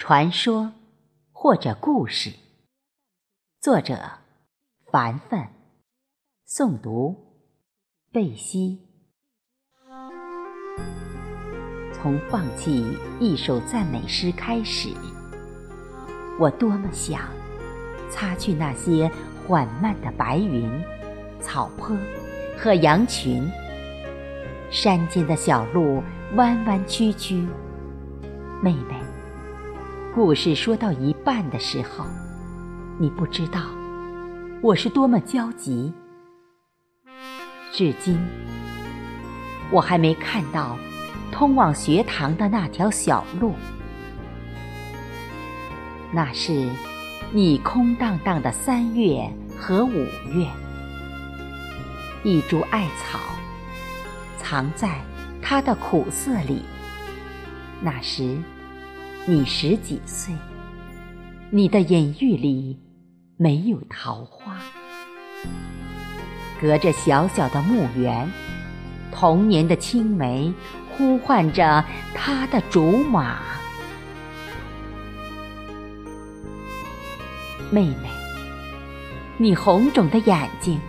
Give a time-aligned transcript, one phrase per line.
[0.00, 0.72] 传说
[1.30, 2.32] 或者故事，
[3.60, 4.00] 作者
[4.90, 5.50] 凡凡，
[6.48, 7.14] 诵读
[8.10, 8.80] 贝西。
[11.92, 14.88] 从放弃一首赞美诗开始，
[16.38, 17.28] 我多么想
[18.10, 19.12] 擦去那些
[19.46, 20.82] 缓慢的白云、
[21.42, 21.94] 草坡
[22.56, 23.46] 和羊群。
[24.70, 26.02] 山间的小路
[26.36, 27.46] 弯弯曲曲，
[28.62, 28.98] 妹妹。
[30.12, 32.04] 故事说到一半的时候，
[32.98, 33.60] 你不知道
[34.60, 35.92] 我是多么焦急。
[37.70, 38.18] 至今，
[39.70, 40.76] 我还没看到
[41.30, 43.54] 通往学堂的那条小路。
[46.12, 46.68] 那是
[47.30, 49.94] 你空荡荡的三月和五
[50.34, 50.44] 月，
[52.24, 53.20] 一株艾草
[54.38, 55.00] 藏在
[55.40, 56.64] 它的苦涩里。
[57.80, 58.36] 那时。
[59.26, 60.34] 你十几岁，
[61.50, 62.78] 你的隐喻里
[63.36, 64.56] 没有桃花。
[66.58, 68.28] 隔着小小的墓园，
[69.12, 70.52] 童年的青梅
[70.90, 73.38] 呼唤着他的竹马。
[77.70, 78.08] 妹妹，
[79.36, 80.80] 你红肿的眼睛，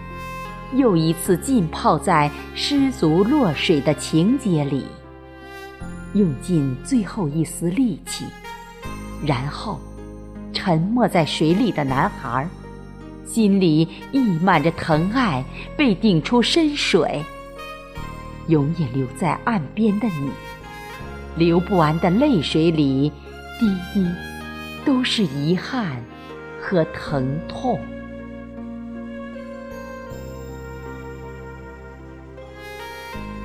[0.73, 4.85] 又一次浸泡在失足落水的情节里。
[6.13, 8.25] 用尽最后一丝力气，
[9.25, 9.79] 然后
[10.51, 12.47] 沉没在水里的男孩，
[13.25, 15.43] 心里溢满着疼爱，
[15.77, 17.23] 被顶出深水。
[18.47, 20.29] 永远留在岸边的你，
[21.37, 23.09] 流不完的泪水里，
[23.59, 24.05] 滴滴
[24.83, 26.03] 都是遗憾
[26.59, 27.79] 和疼痛。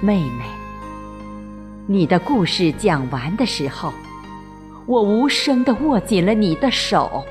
[0.00, 0.65] 妹妹。
[1.88, 3.92] 你的故事讲完的时候，
[4.86, 7.24] 我无声地握紧了你的手。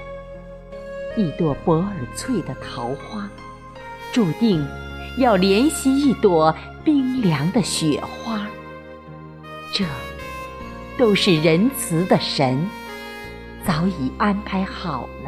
[1.18, 3.30] 一朵博尔翠的桃花，
[4.14, 4.66] 注定
[5.18, 6.56] 要怜惜一朵
[6.86, 8.48] 冰凉的雪花。
[9.74, 9.84] 这，
[10.98, 12.66] 都是仁慈的神
[13.66, 15.25] 早已安排好了。